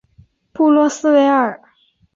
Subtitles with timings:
[0.51, 1.61] 布洛斯维尔。